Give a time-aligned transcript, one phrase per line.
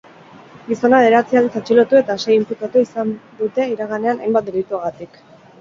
[0.69, 3.13] Gizona bederatzi aldiz atxilotu eta sei inputatu izan
[3.43, 5.25] dute iraganean, hainbat delitugatik.